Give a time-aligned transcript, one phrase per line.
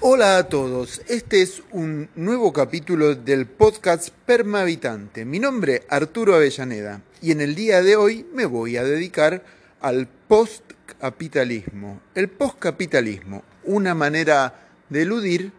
[0.00, 5.24] Hola a todos, este es un nuevo capítulo del podcast Permavitante.
[5.24, 9.42] Mi nombre es Arturo Avellaneda y en el día de hoy me voy a dedicar
[9.80, 12.00] al postcapitalismo.
[12.14, 15.50] El postcapitalismo, una manera de eludir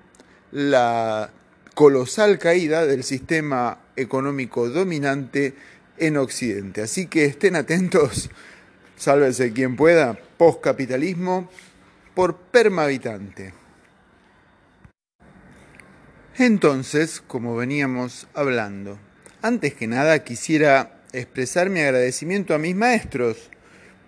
[0.54, 1.32] la
[1.76, 5.54] colosal caída del sistema económico dominante
[5.98, 6.84] en Occidente.
[6.84, 8.30] Así que estén atentos,
[8.96, 11.50] sálvese quien pueda, postcapitalismo
[12.16, 13.54] por Permavitante.
[16.42, 18.98] Entonces, como veníamos hablando,
[19.42, 23.50] antes que nada quisiera expresar mi agradecimiento a mis maestros,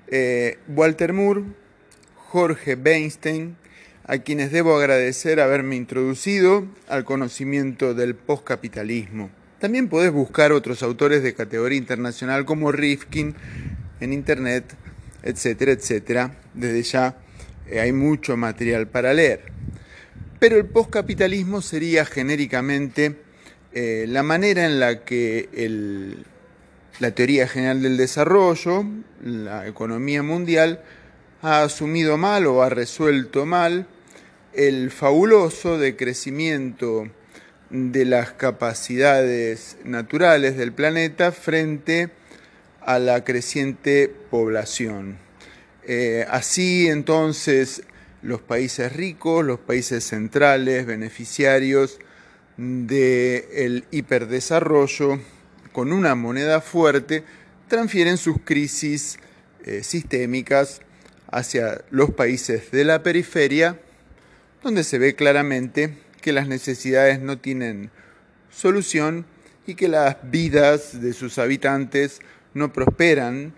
[0.08, 1.44] eh, Walter Moore,
[2.16, 3.58] Jorge Weinstein,
[4.06, 9.30] a quienes debo agradecer haberme introducido al conocimiento del postcapitalismo.
[9.60, 13.36] También podés buscar otros autores de categoría internacional como Rifkin
[14.00, 14.74] en internet,
[15.22, 16.38] etcétera, etcétera.
[16.54, 17.18] Desde ya
[17.68, 19.52] eh, hay mucho material para leer.
[20.42, 23.16] Pero el postcapitalismo sería genéricamente
[23.74, 25.48] eh, la manera en la que
[26.98, 28.84] la teoría general del desarrollo,
[29.24, 30.82] la economía mundial,
[31.44, 33.86] ha asumido mal o ha resuelto mal
[34.54, 37.08] el fabuloso decrecimiento
[37.70, 42.10] de las capacidades naturales del planeta frente
[42.80, 45.20] a la creciente población.
[45.84, 47.84] Eh, así entonces
[48.22, 52.00] los países ricos, los países centrales, beneficiarios
[52.58, 55.20] del hiperdesarrollo,
[55.72, 57.24] con una moneda fuerte,
[57.68, 59.18] transfieren sus crisis
[59.64, 60.82] eh, sistémicas
[61.32, 63.80] hacia los países de la periferia,
[64.62, 67.90] donde se ve claramente que las necesidades no tienen
[68.52, 69.26] solución
[69.66, 72.20] y que las vidas de sus habitantes
[72.54, 73.54] no prosperan,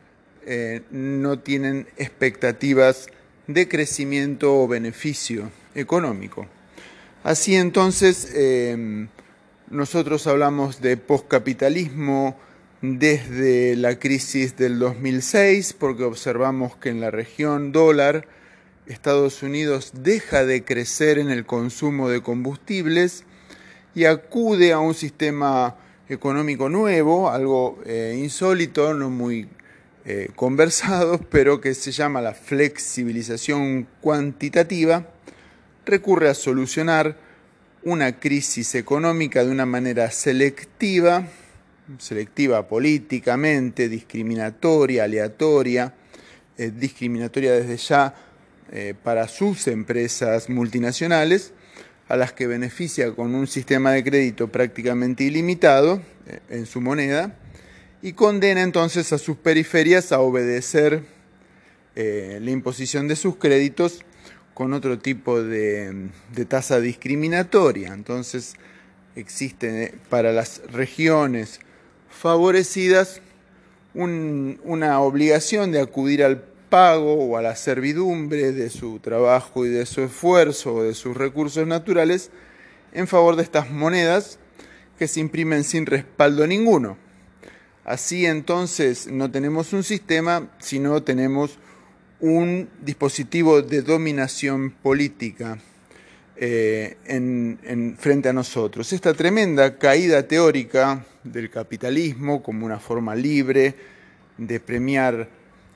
[0.46, 3.08] eh, no tienen expectativas
[3.48, 6.48] de crecimiento o beneficio económico.
[7.24, 9.08] Así entonces, em,
[9.70, 12.38] nosotros hablamos de poscapitalismo
[12.82, 18.28] desde la crisis del 2006, porque observamos que en la región dólar,
[18.88, 23.24] Estados Unidos deja de crecer en el consumo de combustibles
[23.96, 25.78] y acude a un sistema
[26.10, 29.48] económico nuevo, algo eh, insólito, no muy
[30.06, 30.30] eh,
[31.30, 35.08] pero que se llama la flexibilización cuantitativa,
[35.86, 37.18] recurre a solucionar
[37.84, 41.28] una crisis económica de una manera selectiva,
[42.00, 45.94] selectiva políticamente, discriminatoria, aleatoria,
[46.58, 48.16] eh, discriminatoria desde ya
[48.72, 51.54] eh, para sus empresas multinacionales,
[52.08, 56.02] a las que beneficia con un sistema de crédito prácticamente ilimitado
[56.50, 57.38] en su moneda,
[58.04, 61.06] y condena entonces a sus periferias a obedecer
[61.96, 64.04] eh, la imposición de sus créditos
[64.54, 66.10] con otro tipo de,
[66.50, 67.94] tasa discriminatoria.
[67.94, 68.56] Entonces
[69.16, 71.62] existe eh, para las regiones
[72.10, 73.22] favorecidas
[73.94, 79.86] una obligación de acudir al pago o a la servidumbre de su trabajo y de
[79.86, 82.32] su esfuerzo o de sus recursos naturales
[82.92, 84.40] en favor de estas monedas
[85.00, 87.03] que se imprimen sin respaldo ninguno.
[87.86, 91.58] Así entonces no tenemos un sistema, sino tenemos
[92.22, 95.58] un dispositivo de dominación política
[96.38, 98.94] eh, en, frente a nosotros.
[98.94, 103.76] Esta tremenda caída teórica del capitalismo como una forma libre
[104.38, 105.28] de premiar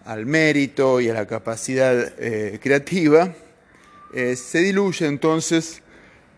[0.06, 3.36] al mérito y a la capacidad eh, creativa,
[4.14, 5.82] eh, se diluye entonces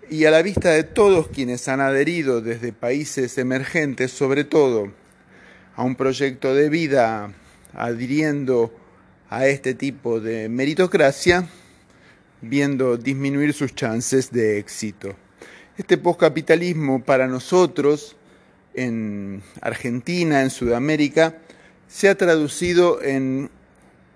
[0.09, 4.91] y a la vista de todos quienes han adherido desde países emergentes, sobre todo
[5.79, 7.31] a un proyecto de vida
[7.73, 8.75] adhiriendo
[9.29, 11.47] a este tipo de meritocracia,
[12.41, 15.15] viendo disminuir sus chances de éxito.
[15.77, 18.17] Este postcapitalismo para nosotros
[18.73, 21.37] en Argentina, en Sudamérica,
[21.87, 23.49] se ha traducido en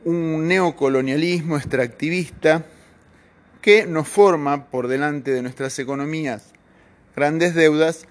[0.03, 2.66] un neocolonialismo extractivista
[3.62, 6.52] que nos forma por delante de nuestras economías
[7.16, 8.05] grandes deudas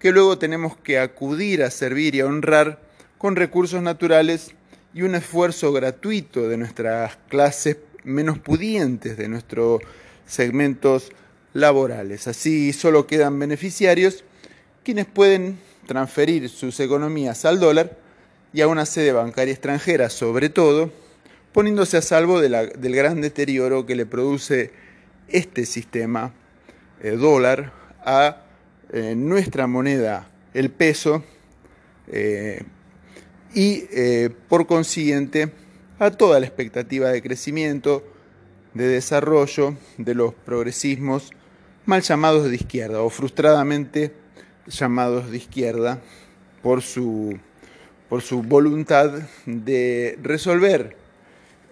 [0.00, 2.84] que luego tenemos que acudir a servir y a honrar
[3.18, 4.54] con recursos naturales
[4.94, 9.80] y un esfuerzo gratuito de nuestras clases menos pudientes, de nuestros
[10.26, 11.12] segmentos
[11.52, 12.28] laborales.
[12.28, 14.24] Así solo quedan beneficiarios
[14.84, 17.96] quienes pueden transferir sus economías al dólar
[18.52, 20.92] y a una sede bancaria extranjera, sobre todo,
[21.52, 24.72] poniéndose a salvo del gran deterioro que le produce
[25.28, 26.32] este sistema
[27.02, 27.72] eh, dólar
[28.04, 28.42] a
[28.92, 31.24] eh, nuestra moneda, el peso,
[32.08, 32.62] eh,
[33.56, 35.50] y eh, por consiguiente
[35.98, 38.04] a toda la expectativa de crecimiento,
[38.74, 41.30] de desarrollo de los progresismos
[41.86, 44.12] mal llamados de izquierda o frustradamente
[44.66, 46.02] llamados de izquierda
[46.62, 47.38] por su,
[48.10, 49.10] por su voluntad
[49.46, 50.94] de resolver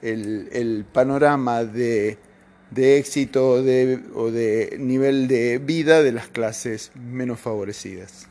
[0.00, 2.16] el, panorama de,
[2.74, 8.26] éxito o de nivel de vida de las clases menos favorecidas.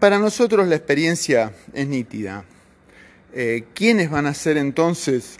[0.00, 2.46] Para nosotros la experiencia es nítida.
[3.34, 5.36] Eh, ¿Quiénes van a ser entonces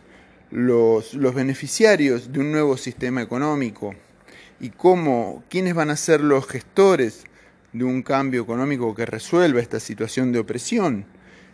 [0.50, 3.94] los, los beneficiarios de un nuevo sistema económico?
[4.60, 7.24] ¿Y cómo, quiénes van a ser los gestores
[7.72, 11.06] de un cambio económico que resuelva esta situación de opresión?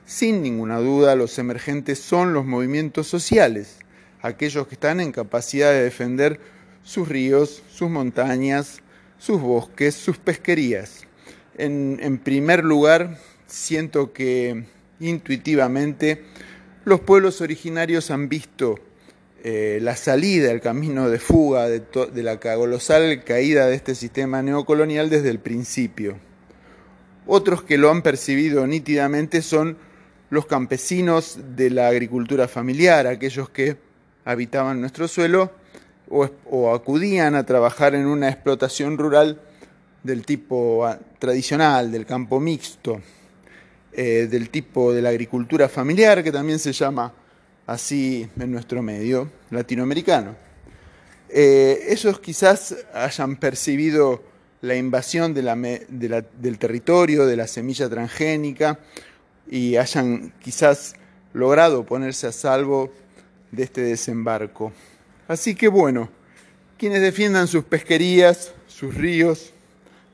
[0.05, 3.79] Sin ninguna duda, los emergentes son los movimientos sociales,
[4.21, 6.41] aquellos que están en capacidad de defender
[6.83, 8.81] sus ríos, sus montañas,
[9.17, 11.06] sus bosques, sus pesquerías.
[11.59, 13.17] En, primer lugar,
[13.47, 14.65] siento que
[15.01, 16.23] intuitivamente
[16.85, 18.79] los pueblos originarios han visto
[19.43, 21.81] eh, la salida, el camino de fuga de,
[22.13, 26.19] de, la colosal caída de este sistema neocolonial desde el principio.
[27.27, 29.79] Otros que lo han percibido nítidamente son
[30.29, 33.79] los campesinos de la agricultura familiar, aquellos que
[34.27, 35.53] habitaban nuestro suelo
[36.09, 39.41] o acudían a trabajar en una explotación rural
[40.07, 43.01] del tipo ah, tradicional, del campo mixto,
[43.93, 47.13] eh, del tipo de la agricultura familiar, que también se llama
[47.67, 50.37] así en nuestro medio latinoamericano.
[51.29, 54.23] Eh, esos quizás hayan percibido
[54.63, 58.79] la invasión del territorio, de la semilla transgénica,
[59.49, 60.95] y hayan quizás
[61.33, 62.93] logrado ponerse a salvo
[63.53, 64.73] de este desembarco.
[65.29, 66.09] Así que bueno,
[66.79, 69.53] quienes defiendan sus pesquerías, sus ríos,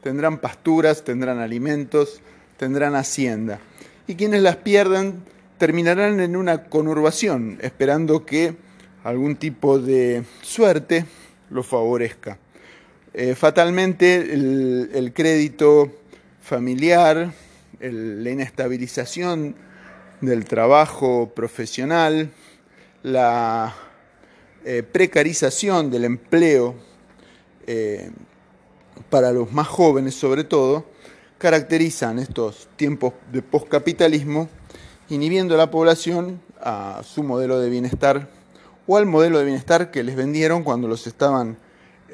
[0.03, 2.21] tendrán pasturas, tendrán alimentos,
[2.57, 3.61] tendrán hacienda.
[4.07, 5.25] Y quienes las pierdan
[5.59, 8.57] terminarán en una conurbación, esperando que
[9.05, 11.07] algún tipo de suerte
[11.51, 12.39] los favorezca.
[13.15, 15.93] Eh, fatalmente el, crédito
[16.41, 17.33] familiar,
[17.81, 19.55] la inestabilización
[20.21, 22.31] del trabajo profesional,
[23.03, 23.75] la
[24.65, 26.75] eh, precarización del empleo
[27.67, 28.11] eh,
[29.11, 30.87] para los más jóvenes sobre todo,
[31.39, 34.49] caracterizan estos tiempos de poscapitalismo,
[35.09, 38.29] inhibiendo a la población a su modelo de bienestar
[38.87, 41.59] o al modelo de bienestar que les vendieron cuando los estaban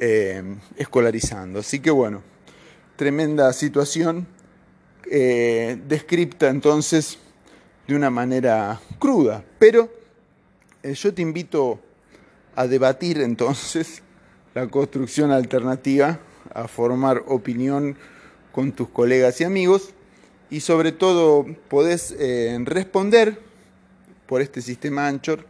[0.01, 0.43] eh,
[0.77, 1.61] escolarizando.
[1.61, 2.23] Así que bueno,
[2.97, 4.27] tremenda situación,
[5.11, 7.19] eh, descripta entonces
[7.87, 9.91] de una manera cruda, pero
[10.83, 11.81] eh, yo te invito
[12.55, 14.03] a debatir entonces
[14.55, 16.19] la construcción alternativa
[16.55, 17.97] a formar opinión
[18.53, 19.91] con tus colegas y amigos
[20.51, 23.41] y sobre todo podés eh, responder
[24.27, 25.45] por este sistema Anchor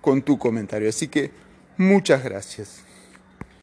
[0.00, 0.88] con tu comentario.
[0.88, 1.30] Así que
[1.76, 2.89] muchas gracias.